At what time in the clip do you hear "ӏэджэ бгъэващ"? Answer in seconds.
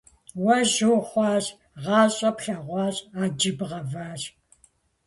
3.13-4.21